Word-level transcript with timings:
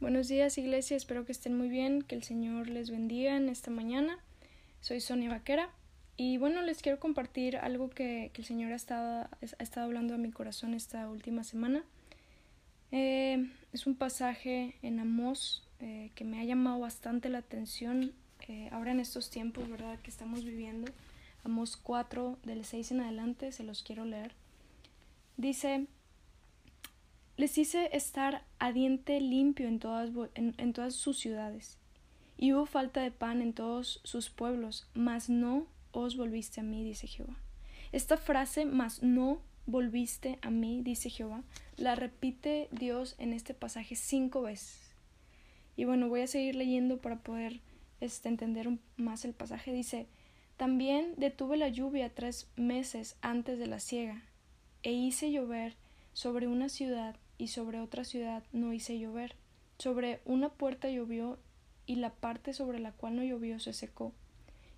Buenos 0.00 0.28
días 0.28 0.58
iglesia, 0.58 0.96
espero 0.96 1.26
que 1.26 1.32
estén 1.32 1.58
muy 1.58 1.68
bien, 1.68 2.02
que 2.02 2.14
el 2.14 2.22
Señor 2.22 2.68
les 2.68 2.88
bendiga 2.88 3.36
en 3.36 3.48
esta 3.48 3.72
mañana. 3.72 4.20
Soy 4.80 5.00
Sonia 5.00 5.28
Vaquera 5.28 5.70
y 6.16 6.38
bueno, 6.38 6.62
les 6.62 6.82
quiero 6.82 7.00
compartir 7.00 7.56
algo 7.56 7.90
que, 7.90 8.30
el 8.32 8.44
Señor 8.44 8.70
ha 8.70 8.76
estado, 8.76 9.28
ha 9.58 9.62
estado, 9.62 9.86
hablando 9.86 10.14
a 10.14 10.16
mi 10.18 10.30
corazón 10.30 10.74
esta 10.74 11.10
última 11.10 11.42
semana. 11.42 11.82
Eh, 12.92 13.50
es 13.72 13.88
un 13.88 13.96
pasaje 13.96 14.76
en 14.82 15.00
Amós 15.00 15.66
eh, 15.80 16.12
que 16.14 16.24
me 16.24 16.40
ha 16.40 16.44
llamado 16.44 16.78
bastante 16.78 17.28
la 17.28 17.38
atención 17.38 18.12
eh, 18.46 18.68
ahora 18.70 18.92
en 18.92 19.00
estos 19.00 19.30
tiempos, 19.30 19.68
¿verdad? 19.68 19.98
Que 19.98 20.10
estamos 20.10 20.44
viviendo. 20.44 20.92
Amós 21.42 21.76
4 21.76 22.38
del 22.44 22.64
6 22.64 22.92
en 22.92 23.00
adelante, 23.00 23.50
se 23.50 23.64
los 23.64 23.82
quiero 23.82 24.04
leer. 24.04 24.30
Dice, 25.36 25.88
les 27.38 27.56
hice 27.56 27.88
estar 27.92 28.44
a 28.58 28.72
diente 28.72 29.20
limpio 29.20 29.68
en 29.68 29.78
todas, 29.78 30.10
en, 30.34 30.72
todas 30.72 30.94
sus 30.94 31.18
ciudades, 31.18 31.78
y 32.36 32.52
hubo 32.52 32.66
falta 32.66 33.00
de 33.00 33.12
pan 33.12 33.40
en 33.40 33.52
todos 33.52 34.00
sus 34.02 34.28
pueblos, 34.28 34.88
mas 34.92 35.30
no 35.30 35.68
os 35.92 36.16
volviste 36.16 36.60
a 36.60 36.64
mí, 36.64 36.82
dice 36.82 37.06
Jehová. 37.06 37.36
Esta 37.92 38.16
frase, 38.16 38.64
mas 38.64 39.04
no 39.04 39.40
volviste 39.66 40.40
a 40.42 40.50
mí, 40.50 40.82
dice 40.82 41.10
Jehová, 41.10 41.44
la 41.76 41.94
repite 41.94 42.68
Dios 42.72 43.14
en 43.18 43.32
este 43.32 43.54
pasaje 43.54 43.94
cinco 43.94 44.42
veces. 44.42 44.96
Y 45.76 45.84
bueno, 45.84 46.08
voy 46.08 46.22
a 46.22 46.26
seguir 46.26 46.56
leyendo 46.56 47.00
para 47.00 47.20
poder 47.20 47.60
este, 48.00 48.28
entender 48.28 48.68
más 48.96 49.24
el 49.24 49.32
pasaje. 49.32 49.72
Dice, 49.72 50.08
también 50.56 51.14
detuve 51.16 51.56
la 51.56 51.68
lluvia 51.68 52.12
tres 52.12 52.50
meses 52.56 53.16
antes 53.20 53.60
de 53.60 53.68
la 53.68 53.78
siega, 53.78 54.24
e 54.82 54.90
hice 54.90 55.30
llover 55.30 55.76
sobre 56.12 56.48
una 56.48 56.68
ciudad 56.68 57.14
y 57.38 57.48
sobre 57.48 57.80
otra 57.80 58.04
ciudad 58.04 58.42
no 58.52 58.72
hice 58.72 58.98
llover. 58.98 59.36
Sobre 59.78 60.20
una 60.24 60.48
puerta 60.50 60.90
llovió 60.90 61.38
y 61.86 61.96
la 61.96 62.10
parte 62.10 62.52
sobre 62.52 62.80
la 62.80 62.92
cual 62.92 63.16
no 63.16 63.22
llovió 63.22 63.60
se 63.60 63.72
secó. 63.72 64.12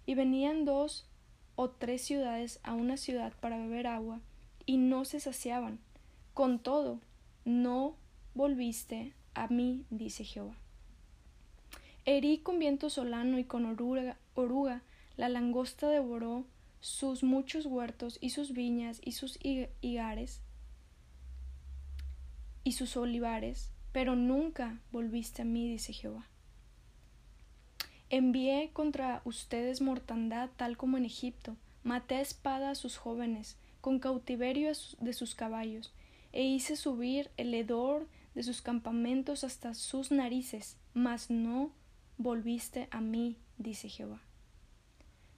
Y 0.07 0.15
venían 0.15 0.65
dos 0.65 1.07
o 1.57 1.71
tres 1.71 2.03
ciudades 2.03 2.61
a 2.63 2.75
una 2.75 2.97
ciudad 2.97 3.33
para 3.41 3.59
beber 3.59 3.87
agua 3.87 4.21
y 4.67 4.77
no 4.77 5.05
se 5.05 5.21
saciaban. 5.21 5.79
Con 6.35 6.59
todo, 6.59 7.01
no 7.45 7.97
volviste 8.35 9.15
a 9.35 9.49
mí, 9.49 9.85
dice 9.91 10.25
Jehová. 10.25 10.55
Herí 12.05 12.39
con 12.39 12.59
viento 12.59 12.91
solano 12.91 13.39
y 13.39 13.45
con 13.45 13.67
oruga, 13.67 14.17
oruga 14.35 14.83
la 15.17 15.29
langosta 15.29 15.89
devoró 15.89 16.45
sus 16.81 17.23
muchos 17.23 17.67
huertos 17.67 18.17
y 18.21 18.31
sus 18.31 18.53
viñas 18.53 19.01
y 19.05 19.13
sus 19.13 19.39
higares 19.43 20.41
y 22.65 22.73
sus 22.73 22.97
olivares, 22.97 23.71
pero 23.93 24.17
nunca 24.17 24.81
volviste 24.93 25.43
a 25.43 25.45
mí, 25.45 25.69
dice 25.69 25.93
Jehová. 25.93 26.27
Envié 28.09 28.71
contra 28.73 29.23
ustedes 29.25 29.81
mortandad 29.81 30.51
tal 30.57 30.77
como 30.77 30.97
en 30.97 31.05
Egipto, 31.05 31.57
maté 31.85 32.17
a 32.17 32.21
espada 32.21 32.71
a 32.71 32.75
sus 32.75 32.97
jóvenes, 32.97 33.57
con 33.81 33.99
cautiverio 33.99 34.73
de 35.01 35.13
sus 35.13 35.35
caballos, 35.35 35.93
e 36.33 36.43
hice 36.43 36.77
subir 36.77 37.31
el 37.37 37.55
hedor 37.55 38.09
de 38.35 38.43
sus 38.43 38.63
campamentos 38.63 39.45
hasta 39.45 39.75
sus 39.75 40.11
narices, 40.11 40.77
mas 40.95 41.31
no 41.31 41.73
volviste 42.19 42.89
a 42.91 43.01
mí, 43.01 43.37
dice 43.59 43.89
Jehová. 43.89 44.21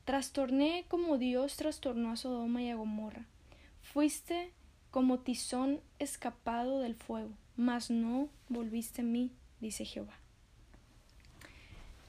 Trastorné 0.05 0.85
como 0.89 1.17
Dios 1.17 1.57
trastornó 1.57 2.11
a 2.11 2.17
Sodoma 2.17 2.63
y 2.63 2.71
a 2.71 2.75
Gomorra. 2.75 3.27
Fuiste 3.81 4.53
como 4.93 5.19
tizón 5.19 5.81
escapado 5.99 6.79
del 6.81 6.95
fuego, 6.95 7.31
mas 7.57 7.91
no 7.91 8.29
volviste 8.51 9.01
a 9.01 9.05
mí, 9.05 9.33
dice 9.59 9.85
Jehová. 9.87 10.13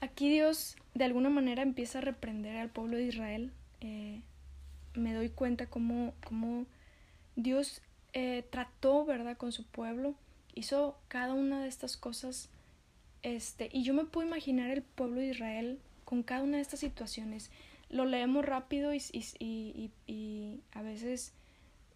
Aquí 0.02 0.28
Dios 0.28 0.76
de 0.92 1.04
alguna 1.04 1.30
manera 1.30 1.62
empieza 1.62 1.98
a 1.98 2.02
reprender 2.02 2.58
al 2.58 2.68
pueblo 2.68 2.98
de 2.98 3.04
Israel. 3.06 3.52
Eh, 3.80 4.20
me 4.92 5.14
doy 5.14 5.30
cuenta 5.30 5.66
cómo, 5.66 6.12
cómo 6.28 6.66
Dios 7.36 7.80
eh, 8.12 8.44
trató, 8.50 9.06
¿verdad?, 9.06 9.38
con 9.38 9.50
su 9.50 9.64
pueblo, 9.64 10.14
hizo 10.54 10.98
cada 11.08 11.32
una 11.32 11.62
de 11.62 11.68
estas 11.68 11.96
cosas, 11.96 12.50
este, 13.22 13.70
y 13.72 13.82
yo 13.82 13.94
me 13.94 14.04
puedo 14.04 14.28
imaginar 14.28 14.70
el 14.70 14.82
pueblo 14.82 15.20
de 15.20 15.28
Israel 15.28 15.80
con 16.04 16.22
cada 16.22 16.42
una 16.42 16.58
de 16.58 16.62
estas 16.62 16.80
situaciones. 16.80 17.50
Lo 17.88 18.04
leemos 18.04 18.44
rápido 18.44 18.92
y, 18.92 19.02
y, 19.38 19.90
y 20.06 20.60
a 20.72 20.82
veces 20.82 21.32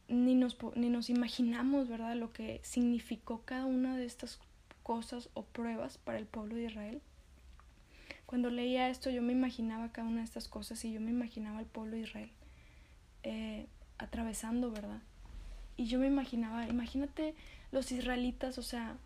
ni 0.09 0.35
nos, 0.35 0.57
ni 0.75 0.89
nos 0.89 1.11
imaginamos, 1.11 1.89
¿verdad?, 1.89 2.17
lo 2.17 2.33
que 2.33 2.61
significó 2.65 3.43
cada 3.45 3.67
una 3.67 3.97
de 3.97 4.07
estas 4.07 4.41
cosas 4.83 5.29
o 5.35 5.45
pruebas 5.45 5.99
para 5.99 6.19
el 6.19 6.27
pueblo 6.27 6.57
de 6.57 6.65
Israel. 6.65 7.03
Cuando 8.25 8.51
leía 8.51 8.89
esto 8.89 9.11
yo 9.11 9.23
me 9.23 9.33
imaginaba 9.33 9.93
cada 9.93 10.09
una 10.09 10.19
de 10.19 10.25
estas 10.25 10.49
cosas 10.49 10.85
y 10.85 10.93
yo 10.93 11.01
me 11.01 11.11
imaginaba 11.11 11.59
al 11.59 11.67
pueblo 11.67 11.97
de 11.97 12.03
Israel 12.03 12.31
eh, 13.23 13.67
atravesando, 13.99 14.71
¿verdad? 14.71 15.01
Y 15.77 15.87
yo 15.87 15.99
me 15.99 16.07
imaginaba, 16.07 16.67
imagínate 16.67 17.35
los 17.71 17.93
israelitas, 17.93 18.59
o 18.59 18.63
sea, 18.63 18.97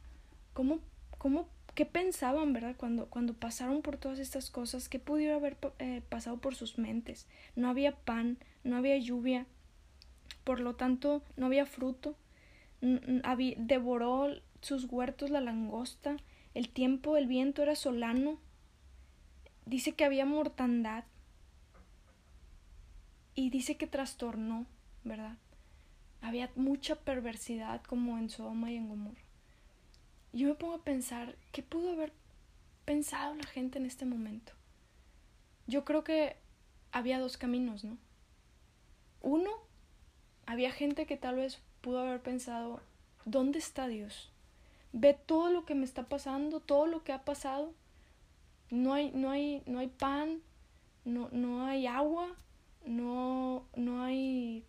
¿cómo, 0.54 0.78
cómo, 1.18 1.48
qué 1.74 1.84
pensaban, 1.86 2.52
¿verdad? 2.52 2.76
Cuando, 2.76 3.06
cuando 3.06 3.34
pasaron 3.34 3.82
por 3.82 3.96
todas 3.96 4.18
estas 4.18 4.50
cosas, 4.50 4.88
¿qué 4.88 4.98
pudiera 4.98 5.36
haber 5.36 5.56
eh, 5.78 6.02
pasado 6.08 6.38
por 6.38 6.54
sus 6.54 6.78
mentes? 6.78 7.26
No 7.56 7.68
había 7.68 7.96
pan, 7.96 8.38
no 8.64 8.76
había 8.76 8.96
lluvia, 8.98 9.46
por 10.44 10.60
lo 10.60 10.74
tanto 10.74 11.22
no 11.36 11.46
había 11.46 11.66
fruto, 11.66 12.16
devoró 12.80 14.28
sus 14.60 14.84
huertos 14.84 15.30
la 15.30 15.40
langosta, 15.40 16.16
el 16.54 16.68
tiempo 16.68 17.14
del 17.14 17.26
viento 17.26 17.62
era 17.62 17.76
solano, 17.76 18.38
dice 19.66 19.92
que 19.92 20.04
había 20.04 20.26
mortandad 20.26 21.04
y 23.34 23.50
dice 23.50 23.76
que 23.76 23.86
trastornó, 23.86 24.66
¿verdad? 25.04 25.36
Había 26.20 26.50
mucha 26.54 26.96
perversidad 26.96 27.82
como 27.82 28.18
en 28.18 28.30
Sodoma 28.30 28.70
y 28.70 28.76
en 28.76 28.88
Gomorra. 28.88 29.22
Yo 30.32 30.48
me 30.48 30.54
pongo 30.54 30.74
a 30.74 30.84
pensar, 30.84 31.36
¿qué 31.52 31.62
pudo 31.62 31.92
haber 31.92 32.12
pensado 32.84 33.34
la 33.34 33.46
gente 33.46 33.78
en 33.78 33.86
este 33.86 34.04
momento? 34.04 34.52
Yo 35.66 35.84
creo 35.84 36.04
que 36.04 36.36
había 36.90 37.18
dos 37.18 37.36
caminos, 37.36 37.84
¿no? 37.84 37.96
Uno, 39.20 39.50
había 40.52 40.70
gente 40.70 41.06
que 41.06 41.16
tal 41.16 41.36
vez 41.36 41.60
pudo 41.80 42.00
haber 42.00 42.20
pensado, 42.20 42.80
¿dónde 43.24 43.58
está 43.58 43.88
Dios? 43.88 44.30
Ve 44.92 45.14
todo 45.14 45.50
lo 45.50 45.64
que 45.64 45.74
me 45.74 45.86
está 45.86 46.02
pasando, 46.04 46.60
todo 46.60 46.86
lo 46.86 47.02
que 47.04 47.12
ha 47.12 47.24
pasado. 47.24 47.72
No 48.68 48.92
hay, 48.92 49.10
no 49.12 49.30
hay, 49.30 49.62
no 49.64 49.78
hay 49.78 49.88
pan, 49.88 50.42
no, 51.06 51.30
no 51.32 51.64
hay 51.64 51.86
agua, 51.86 52.36
no, 52.84 53.64
no 53.76 54.02
hay 54.02 54.62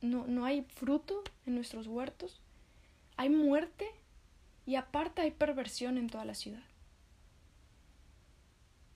no, 0.00 0.26
no 0.26 0.46
hay 0.46 0.62
fruto 0.62 1.22
en 1.44 1.54
nuestros 1.54 1.86
huertos, 1.86 2.40
hay 3.18 3.28
muerte 3.28 3.86
y 4.64 4.76
aparte 4.76 5.20
hay 5.20 5.32
perversión 5.32 5.98
en 5.98 6.08
toda 6.08 6.24
la 6.24 6.34
ciudad. 6.34 6.64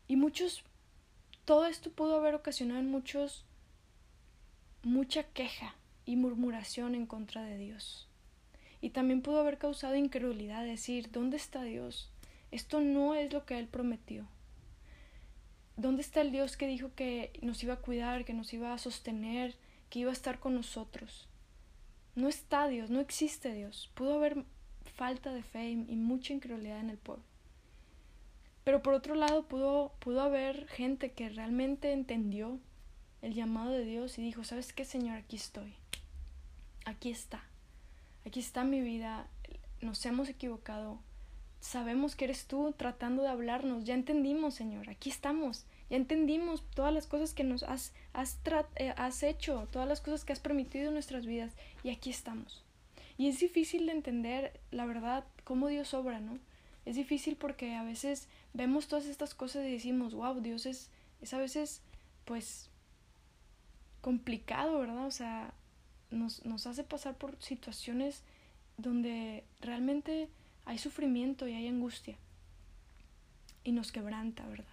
Y 0.09 0.16
muchos, 0.16 0.65
todo 1.44 1.66
esto 1.66 1.91
pudo 1.91 2.16
haber 2.16 2.34
ocasionado 2.34 2.81
en 2.81 2.91
muchos 2.91 3.44
mucha 4.82 5.24
queja 5.24 5.74
y 6.04 6.16
murmuración 6.16 6.94
en 6.94 7.06
contra 7.06 7.42
de 7.42 7.58
Dios. 7.58 8.08
Y 8.80 8.91
también 8.91 9.22
pudo 9.22 9.41
haber 9.41 9.58
causado 9.58 9.94
incredulidad, 9.94 10.64
decir, 10.64 11.10
¿dónde 11.10 11.36
está 11.36 11.62
Dios? 11.62 12.10
Esto 12.50 12.80
no 12.80 13.14
es 13.14 13.32
lo 13.32 13.44
que 13.44 13.58
Él 13.58 13.68
prometió. 13.68 14.26
¿Dónde 15.76 16.02
está 16.02 16.20
el 16.20 16.32
Dios 16.32 16.56
que 16.56 16.66
dijo 16.66 16.94
que 16.94 17.32
nos 17.42 17.62
iba 17.62 17.74
a 17.74 17.80
cuidar, 17.80 18.24
que 18.24 18.34
nos 18.34 18.52
iba 18.52 18.72
a 18.72 18.78
sostener, 18.78 19.56
que 19.88 20.00
iba 20.00 20.10
a 20.10 20.14
estar 20.14 20.41
con 20.41 20.54
nosotros? 20.54 21.28
No 22.14 22.28
está 22.28 22.68
Dios, 22.68 22.91
no 22.91 23.00
existe 23.00 23.54
Dios. 23.54 23.91
Pudo 23.94 24.14
haber 24.14 24.44
falta 24.97 25.32
de 25.32 25.42
fe 25.42 25.70
y 25.70 25.97
mucha 25.97 26.32
incredulidad 26.32 26.80
en 26.80 26.91
el 26.91 26.98
pueblo. 26.98 27.24
Pero 28.65 28.82
por 28.82 28.94
otro 28.94 29.15
lado 29.15 29.44
pudo, 29.44 29.92
pudo 30.00 30.21
haber 30.21 30.66
gente 30.68 31.12
que 31.12 31.28
realmente 31.28 31.92
entendió 31.92 32.59
el 33.22 33.34
llamado 33.34 33.70
de 33.70 33.84
Dios 33.84 34.18
y 34.18 34.22
dijo, 34.22 34.44
¿sabes 34.44 34.72
qué, 34.72 34.84
Señor? 34.84 35.16
Aquí 35.16 35.36
estoy. 35.36 35.74
Aquí 36.84 37.10
está. 37.10 37.42
Aquí 38.26 38.40
está 38.40 38.64
mi 38.64 38.80
vida. 38.80 39.26
Nos 39.80 40.04
hemos 40.06 40.28
equivocado. 40.28 40.98
Sabemos 41.60 42.16
que 42.16 42.24
eres 42.24 42.46
tú 42.46 42.74
tratando 42.76 43.22
de 43.22 43.28
hablarnos. 43.28 43.84
Ya 43.84 43.94
entendimos, 43.94 44.54
Señor. 44.54 44.88
Aquí 44.88 45.10
estamos. 45.10 45.66
Ya 45.90 45.96
entendimos 45.96 46.62
todas 46.74 46.94
las 46.94 47.06
cosas 47.06 47.34
que 47.34 47.44
nos 47.44 47.62
has, 47.64 47.92
has, 48.14 48.38
eh, 48.76 48.94
has 48.96 49.22
hecho, 49.22 49.68
todas 49.70 49.88
las 49.88 50.00
cosas 50.00 50.24
que 50.24 50.32
has 50.32 50.40
permitido 50.40 50.88
en 50.88 50.94
nuestras 50.94 51.26
vidas. 51.26 51.52
Y 51.84 51.90
aquí 51.90 52.10
estamos. 52.10 52.64
Y 53.18 53.28
es 53.28 53.38
difícil 53.38 53.84
de 53.84 53.92
entender, 53.92 54.60
la 54.70 54.86
verdad, 54.86 55.24
cómo 55.44 55.68
Dios 55.68 55.92
obra, 55.92 56.20
¿no? 56.20 56.38
Es 56.86 56.96
difícil 56.96 57.36
porque 57.36 57.74
a 57.74 57.82
veces 57.82 58.28
vemos 58.54 58.88
todas 58.88 59.04
estas 59.04 59.34
cosas 59.34 59.66
y 59.66 59.72
decimos, 59.72 60.14
wow, 60.14 60.40
Dios 60.40 60.64
es, 60.64 60.88
es 61.20 61.34
a 61.34 61.38
veces, 61.38 61.82
pues, 62.24 62.69
complicado, 64.00 64.78
¿verdad? 64.78 65.06
O 65.06 65.10
sea, 65.10 65.52
nos, 66.10 66.44
nos 66.44 66.66
hace 66.66 66.84
pasar 66.84 67.16
por 67.16 67.41
situaciones 67.42 68.22
donde 68.76 69.44
realmente 69.60 70.28
hay 70.64 70.78
sufrimiento 70.78 71.47
y 71.48 71.54
hay 71.54 71.68
angustia. 71.68 72.16
Y 73.64 73.72
nos 73.72 73.92
quebranta, 73.92 74.47
¿verdad? 74.47 74.66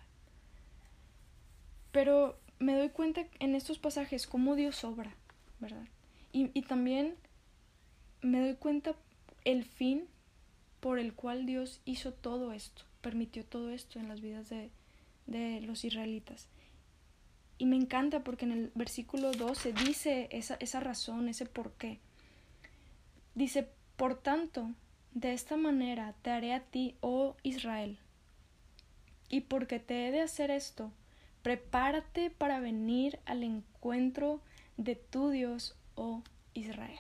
Pero 1.91 2.38
me 2.59 2.75
doy 2.75 2.89
cuenta 2.89 3.25
en 3.39 3.56
estos 3.56 3.79
pasajes 3.79 4.27
cómo 4.27 4.56
Dios 4.56 4.83
obra, 4.83 5.15
¿verdad? 5.59 5.88
Y, 6.31 6.51
y 6.53 6.62
también 6.63 7.15
me 8.21 8.39
doy 8.39 8.56
cuenta 8.56 8.95
el 9.45 9.63
fin 9.65 10.07
por 10.80 11.00
el 11.00 11.13
cual 11.13 11.45
Dios 11.45 11.81
hizo 11.85 12.13
todo 12.13 12.53
esto, 12.53 12.83
permitió 13.01 13.44
todo 13.45 13.71
esto 13.71 14.00
en 14.00 14.07
las 14.07 14.21
vidas 14.21 14.50
de, 14.50 14.69
de 15.25 15.62
los 15.62 15.83
israelitas. 15.83 16.47
Y 17.57 17.65
me 17.65 17.75
encanta 17.75 18.24
porque 18.24 18.45
en 18.45 18.51
el 18.51 18.71
versículo 18.75 19.31
12 19.31 19.74
dice 19.74 20.27
esa, 20.31 20.56
esa 20.59 20.80
razón, 20.80 21.27
ese 21.27 21.45
por 21.45 21.71
qué. 21.74 22.00
Dice, 23.33 23.68
por 23.95 24.21
tanto, 24.21 24.71
de 25.13 25.33
esta 25.33 25.57
manera 25.57 26.13
te 26.21 26.30
haré 26.30 26.54
a 26.54 26.62
ti, 26.62 26.95
oh 27.01 27.36
Israel. 27.44 27.98
Y 29.30 29.42
porque 29.42 29.80
te 29.80 30.07
he 30.07 30.12
de 30.12 30.21
hacer 30.21 30.51
esto, 30.51 30.92
prepárate 31.42 32.30
para 32.30 32.59
venir 32.59 33.19
al 33.25 33.44
encuentro 33.44 34.42
de 34.77 34.95
tu 34.95 35.30
Dios, 35.30 35.75
oh 35.95 36.21
Israel. 36.54 37.00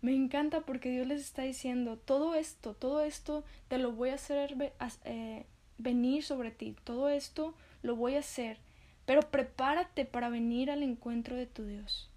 Me 0.00 0.14
encanta 0.14 0.60
porque 0.60 0.90
Dios 0.90 1.06
les 1.06 1.22
está 1.22 1.42
diciendo, 1.42 1.96
todo 1.96 2.34
esto, 2.34 2.74
todo 2.74 3.02
esto 3.02 3.44
te 3.68 3.78
lo 3.78 3.92
voy 3.92 4.10
a 4.10 4.14
hacer 4.14 4.72
eh, 5.04 5.46
venir 5.76 6.22
sobre 6.22 6.50
ti, 6.50 6.76
todo 6.84 7.08
esto 7.08 7.54
lo 7.82 7.96
voy 7.96 8.14
a 8.14 8.20
hacer, 8.20 8.58
pero 9.08 9.22
prepárate 9.22 10.04
para 10.04 10.28
venir 10.28 10.70
al 10.70 10.82
encuentro 10.82 11.34
de 11.34 11.46
tu 11.46 11.64
Dios. 11.64 12.10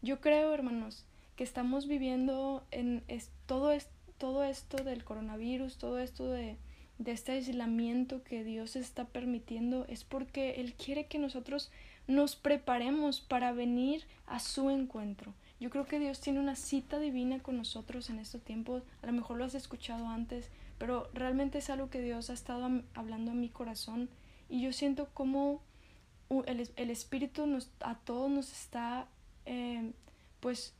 Yo 0.00 0.22
creo, 0.22 0.54
hermanos, 0.54 1.04
que 1.36 1.44
estamos 1.44 1.86
viviendo 1.86 2.64
en 2.70 3.04
todo, 3.44 3.70
todo 4.16 4.42
esto 4.42 4.82
del 4.82 5.04
coronavirus, 5.04 5.76
todo 5.76 5.98
esto 5.98 6.30
de, 6.30 6.56
de 6.96 7.12
este 7.12 7.32
aislamiento 7.32 8.24
que 8.24 8.44
Dios 8.44 8.76
está 8.76 9.04
permitiendo, 9.04 9.84
es 9.88 10.04
porque 10.04 10.52
Él 10.52 10.72
quiere 10.72 11.04
que 11.04 11.18
nosotros 11.18 11.70
nos 12.06 12.34
preparemos 12.34 13.20
para 13.20 13.52
venir 13.52 14.04
a 14.26 14.40
su 14.40 14.70
encuentro. 14.70 15.34
Yo 15.60 15.68
creo 15.68 15.84
que 15.84 15.98
Dios 15.98 16.22
tiene 16.22 16.40
una 16.40 16.56
cita 16.56 16.98
divina 16.98 17.40
con 17.40 17.58
nosotros 17.58 18.08
en 18.08 18.20
estos 18.20 18.40
tiempos. 18.40 18.84
A 19.02 19.06
lo 19.06 19.12
mejor 19.12 19.36
lo 19.36 19.44
has 19.44 19.54
escuchado 19.54 20.08
antes, 20.08 20.48
pero 20.78 21.10
realmente 21.12 21.58
es 21.58 21.68
algo 21.68 21.90
que 21.90 22.00
Dios 22.00 22.30
ha 22.30 22.32
estado 22.32 22.70
hablando 22.94 23.32
a 23.32 23.34
mi 23.34 23.50
corazón 23.50 24.08
y 24.48 24.62
yo 24.62 24.72
siento 24.72 25.10
como 25.12 25.60
el, 26.46 26.70
el 26.76 26.90
Espíritu 26.90 27.46
nos, 27.46 27.70
a 27.80 27.96
todos 27.96 28.30
nos 28.30 28.52
está, 28.52 29.08
eh, 29.44 29.92
pues, 30.40 30.74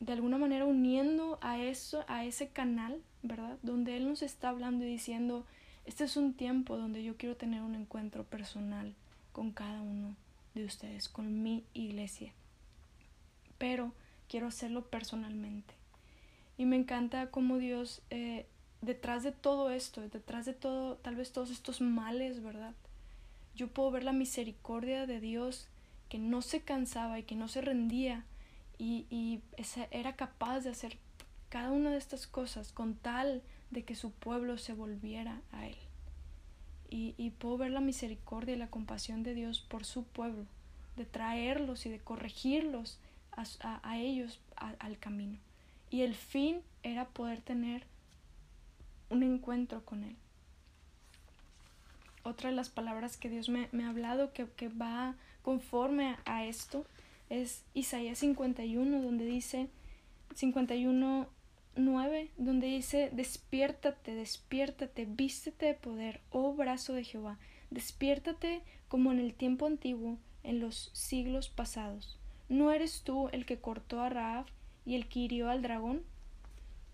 de 0.00 0.12
alguna 0.12 0.38
manera 0.38 0.64
uniendo 0.64 1.38
a 1.40 1.58
eso, 1.58 2.04
a 2.08 2.24
ese 2.24 2.48
canal, 2.48 3.00
¿verdad? 3.22 3.58
Donde 3.62 3.96
Él 3.96 4.08
nos 4.08 4.22
está 4.22 4.48
hablando 4.48 4.84
y 4.84 4.88
diciendo, 4.88 5.46
este 5.84 6.04
es 6.04 6.16
un 6.16 6.34
tiempo 6.34 6.76
donde 6.76 7.02
yo 7.02 7.16
quiero 7.16 7.36
tener 7.36 7.62
un 7.62 7.74
encuentro 7.74 8.24
personal 8.24 8.94
con 9.32 9.52
cada 9.52 9.80
uno 9.80 10.16
de 10.54 10.64
ustedes, 10.64 11.08
con 11.08 11.42
mi 11.42 11.64
iglesia 11.72 12.32
pero 13.62 13.92
quiero 14.28 14.48
hacerlo 14.48 14.86
personalmente. 14.86 15.72
Y 16.58 16.64
me 16.64 16.74
encanta 16.74 17.30
cómo 17.30 17.58
Dios, 17.58 18.02
eh, 18.10 18.44
detrás 18.80 19.22
de 19.22 19.30
todo 19.30 19.70
esto, 19.70 20.00
detrás 20.00 20.46
de 20.46 20.52
todo, 20.52 20.96
tal 20.96 21.14
vez 21.14 21.30
todos 21.30 21.52
estos 21.52 21.80
males, 21.80 22.42
¿verdad? 22.42 22.74
Yo 23.54 23.68
puedo 23.68 23.90
ver 23.90 24.04
la 24.04 24.12
misericordia 24.12 25.06
de 25.06 25.20
Dios 25.20 25.68
que 26.08 26.18
no 26.18 26.42
se 26.42 26.60
cansaba 26.62 27.18
y 27.18 27.22
que 27.24 27.34
no 27.34 27.48
se 27.48 27.60
rendía 27.60 28.24
y, 28.78 29.06
y 29.10 29.40
era 29.90 30.16
capaz 30.16 30.60
de 30.60 30.70
hacer 30.70 30.98
cada 31.48 31.70
una 31.70 31.90
de 31.90 31.98
estas 31.98 32.26
cosas 32.26 32.72
con 32.72 32.94
tal 32.94 33.42
de 33.70 33.84
que 33.84 33.94
su 33.94 34.10
pueblo 34.10 34.58
se 34.58 34.72
volviera 34.72 35.40
a 35.52 35.66
Él. 35.66 35.76
Y, 36.88 37.14
y 37.16 37.30
puedo 37.30 37.58
ver 37.58 37.70
la 37.70 37.80
misericordia 37.80 38.54
y 38.54 38.58
la 38.58 38.70
compasión 38.70 39.22
de 39.22 39.34
Dios 39.34 39.60
por 39.60 39.84
su 39.84 40.04
pueblo, 40.04 40.46
de 40.96 41.04
traerlos 41.04 41.86
y 41.86 41.90
de 41.90 42.00
corregirlos 42.00 42.98
a, 43.32 43.98
ellos 43.98 44.40
al 44.56 44.98
camino. 44.98 45.38
Y 45.90 46.02
el 46.02 46.14
fin 46.14 46.60
era 46.82 47.08
poder 47.08 47.42
tener 47.42 47.84
un 49.10 49.22
encuentro 49.22 49.84
con 49.84 50.04
Él. 50.04 50.16
Otra 52.24 52.50
de 52.50 52.56
las 52.56 52.70
palabras 52.70 53.16
que 53.16 53.28
Dios 53.28 53.48
me, 53.48 53.68
ha 53.82 53.88
hablado 53.88 54.32
que, 54.32 54.46
que, 54.50 54.68
va 54.68 55.16
conforme 55.42 56.16
a 56.24 56.44
esto 56.44 56.86
es 57.30 57.64
Isaías 57.74 58.18
51, 58.18 59.02
donde 59.02 59.24
dice, 59.24 59.68
51, 60.34 61.28
9, 61.76 62.30
donde 62.36 62.66
dice, 62.66 63.10
despiértate, 63.12 64.14
despiértate, 64.14 65.06
vístete 65.06 65.66
de 65.66 65.74
poder, 65.74 66.20
oh 66.30 66.54
brazo 66.54 66.92
de 66.92 67.04
Jehová, 67.04 67.38
despiértate 67.70 68.62
como 68.88 69.10
en 69.10 69.18
el 69.18 69.34
tiempo 69.34 69.66
antiguo, 69.66 70.18
en 70.42 70.60
los 70.60 70.90
siglos 70.92 71.48
pasados. 71.48 72.18
¿No 72.48 72.70
eres 72.70 73.02
tú 73.02 73.28
el 73.32 73.46
que 73.46 73.58
cortó 73.58 74.00
a 74.00 74.10
Raab 74.10 74.46
y 74.84 74.96
el 74.96 75.08
que 75.08 75.20
hirió 75.20 75.48
al 75.48 75.62
dragón? 75.62 76.02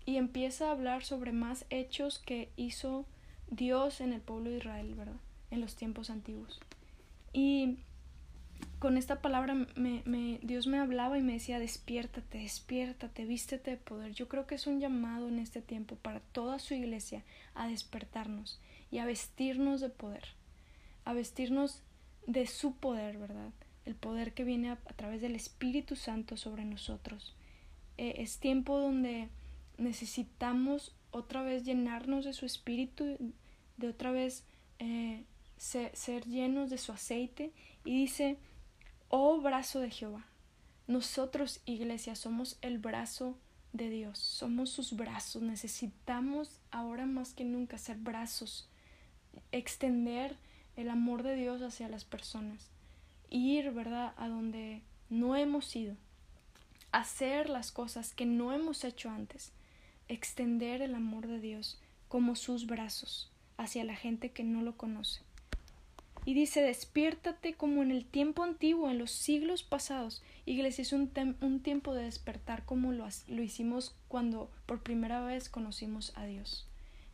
Y 0.05 0.15
empieza 0.15 0.67
a 0.67 0.71
hablar 0.71 1.03
sobre 1.03 1.33
más 1.33 1.65
hechos 1.69 2.19
que 2.19 2.49
hizo 2.55 3.05
Dios 3.49 4.01
en 4.01 4.13
el 4.13 4.21
pueblo 4.21 4.49
de 4.49 4.57
Israel, 4.57 4.93
¿verdad? 4.95 5.19
En 5.51 5.61
los 5.61 5.75
tiempos 5.75 6.09
antiguos. 6.09 6.59
Y 7.33 7.77
con 8.79 8.97
esta 8.97 9.21
palabra 9.21 9.55
me, 9.75 10.01
me, 10.05 10.39
Dios 10.41 10.67
me 10.67 10.79
hablaba 10.79 11.17
y 11.17 11.21
me 11.21 11.33
decía, 11.33 11.59
despiértate, 11.59 12.39
despiértate, 12.39 13.25
vístete 13.25 13.71
de 13.71 13.77
poder. 13.77 14.13
Yo 14.13 14.27
creo 14.27 14.47
que 14.47 14.55
es 14.55 14.67
un 14.67 14.79
llamado 14.79 15.27
en 15.27 15.39
este 15.39 15.61
tiempo 15.61 15.95
para 15.95 16.19
toda 16.19 16.59
su 16.59 16.73
iglesia 16.73 17.23
a 17.55 17.67
despertarnos 17.67 18.59
y 18.91 18.99
a 18.99 19.05
vestirnos 19.05 19.81
de 19.81 19.89
poder, 19.89 20.23
a 21.05 21.13
vestirnos 21.13 21.81
de 22.27 22.47
su 22.47 22.75
poder, 22.75 23.17
¿verdad? 23.17 23.51
el 23.89 23.95
poder 23.95 24.33
que 24.33 24.43
viene 24.43 24.69
a, 24.69 24.75
través 24.75 25.19
del 25.19 25.35
Espíritu 25.35 25.95
Santo 25.95 26.37
sobre 26.37 26.63
nosotros. 26.63 27.35
Eh, 27.97 28.15
es 28.17 28.37
tiempo 28.37 28.77
donde 28.77 29.29
necesitamos 29.77 30.95
otra 31.11 31.41
vez 31.43 31.63
llenarnos 31.63 32.25
de 32.25 32.33
su 32.33 32.45
Espíritu, 32.45 33.17
de 33.77 33.87
otra 33.87 34.11
vez 34.11 34.43
eh, 34.79 35.25
ser 35.57 36.25
llenos 36.25 36.69
de 36.69 36.77
su 36.77 36.91
aceite. 36.91 37.51
Y 37.85 37.97
dice, 37.97 38.37
oh 39.09 39.39
brazo 39.41 39.79
de 39.79 39.91
Jehová, 39.91 40.25
nosotros 40.87 41.61
iglesia 41.65 42.15
somos 42.15 42.57
el 42.61 42.77
brazo 42.77 43.37
de 43.73 43.89
Dios, 43.89 44.17
somos 44.17 44.69
sus 44.69 44.95
brazos, 44.95 45.41
necesitamos 45.41 46.59
ahora 46.71 47.05
más 47.05 47.33
que 47.33 47.45
nunca 47.45 47.77
ser 47.77 47.97
brazos, 47.97 48.67
extender 49.51 50.35
el 50.75 50.89
amor 50.89 51.23
de 51.23 51.35
Dios 51.35 51.61
hacia 51.61 51.87
las 51.87 52.05
personas 52.05 52.69
ir, 53.29 53.71
¿verdad?, 53.71 54.13
a 54.17 54.27
donde 54.27 54.81
no 55.09 55.35
hemos 55.35 55.75
ido, 55.75 55.95
hacer 56.91 57.49
las 57.49 57.71
cosas 57.71 58.13
que 58.13 58.25
no 58.25 58.53
hemos 58.53 58.83
hecho 58.83 59.09
antes, 59.09 59.51
extender 60.09 60.81
el 60.81 60.95
amor 60.95 61.27
de 61.27 61.39
Dios 61.39 61.79
como 62.07 62.35
sus 62.35 62.67
brazos 62.67 63.31
hacia 63.57 63.83
la 63.83 63.95
gente 63.95 64.31
que 64.31 64.43
no 64.43 64.61
lo 64.61 64.75
conoce. 64.75 65.21
Y 66.25 66.33
dice, 66.33 66.61
despiértate 66.61 67.53
como 67.53 67.81
en 67.81 67.91
el 67.91 68.05
tiempo 68.05 68.43
antiguo, 68.43 68.89
en 68.89 68.97
los 68.97 69.11
siglos 69.11 69.63
pasados. 69.63 70.21
Iglesia, 70.45 70.81
es 70.81 70.91
un, 70.91 71.09
un 71.41 71.61
tiempo 71.61 71.93
de 71.93 72.03
despertar 72.03 72.65
como 72.65 72.91
lo, 72.91 73.07
lo 73.27 73.41
hicimos 73.41 73.95
cuando 74.09 74.51
por 74.65 74.83
primera 74.83 75.21
vez 75.23 75.47
conocimos 75.47 76.11
a 76.15 76.25
Dios. 76.25 76.67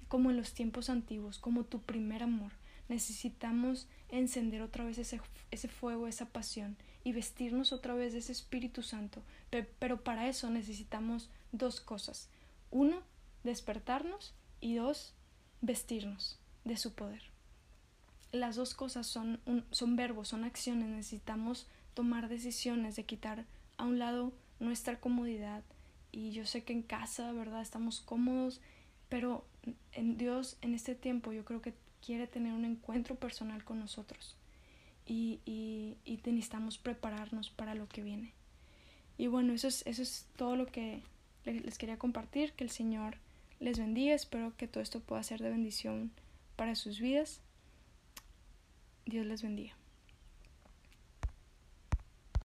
Como 0.08 0.32
en 0.32 0.38
los 0.38 0.54
tiempos 0.54 0.90
antiguos, 0.90 1.38
como 1.38 1.66
tu 1.66 1.82
primer 1.82 2.24
amor 2.24 2.52
necesitamos 2.88 3.88
encender 4.10 4.62
otra 4.62 4.84
vez 4.84 4.98
ese, 4.98 5.20
ese 5.52 5.68
fuego, 5.68 6.08
esa 6.08 6.28
pasión 6.28 6.78
y 7.04 7.14
vestirnos 7.14 7.72
otra 7.72 7.94
vez 7.94 8.14
de 8.14 8.20
ese 8.20 8.32
Espíritu 8.32 8.84
Santo. 8.84 9.22
Pero, 9.50 10.04
para 10.04 10.28
eso 10.28 10.50
necesitamos 10.50 11.30
dos 11.52 11.80
cosas. 11.80 12.30
Uno, 12.72 13.02
despertarnos 13.44 14.34
y 14.60 14.76
dos, 14.76 15.14
vestirnos 15.62 16.40
de 16.64 16.78
su 16.78 16.94
poder. 16.94 17.22
Las 18.32 18.56
dos 18.56 18.74
cosas 18.74 19.08
son, 19.08 19.40
son 19.72 19.96
verbos, 19.96 20.30
son 20.30 20.44
acciones. 20.44 20.90
Necesitamos 20.90 21.68
tomar 21.94 22.28
decisiones 22.28 22.96
de 22.96 23.06
quitar 23.06 23.46
a 23.78 23.86
un 23.86 24.00
lado 24.00 24.34
nuestra 24.60 25.00
comodidad. 25.00 25.64
Y 26.12 26.32
yo 26.32 26.46
sé 26.46 26.64
que 26.64 26.74
en 26.74 26.82
casa, 26.82 27.32
¿verdad? 27.32 27.62
Estamos 27.62 28.02
cómodos, 28.02 28.62
pero 29.10 29.46
en 29.92 30.18
Dios 30.18 30.58
en 30.62 30.74
este 30.74 30.96
tiempo 30.96 31.32
yo 31.32 31.46
creo 31.46 31.62
que 31.62 31.74
quiere 32.06 32.28
tener 32.28 32.54
un 32.54 32.66
encuentro 32.66 33.16
personal 33.16 33.64
con 33.64 33.80
nosotros 33.80 34.38
y, 35.06 35.40
y, 35.46 35.98
y 36.06 36.18
necesitamos 36.26 36.78
prepararnos 36.78 37.50
para 37.50 37.76
lo 37.76 37.88
que 37.88 38.04
viene. 38.04 38.34
Y 39.18 39.28
bueno, 39.28 39.54
eso 39.54 39.68
es, 39.68 39.86
eso 39.86 40.02
es 40.02 40.28
todo 40.36 40.56
lo 40.56 40.66
que 40.68 41.02
les 41.46 41.78
quería 41.78 41.98
compartir. 41.98 42.54
Que 42.54 42.64
el 42.64 42.70
Señor 42.70 43.18
les 43.60 43.80
bendiga. 43.80 44.14
Espero 44.14 44.56
que 44.58 44.68
todo 44.68 44.82
esto 44.84 45.00
pueda 45.00 45.24
ser 45.24 45.42
de 45.42 45.50
bendición 45.50 46.12
para 46.56 46.76
sus 46.76 47.00
vidas. 47.00 47.42
Dios 49.06 49.26
les 49.26 49.44
bendiga. 49.44 49.76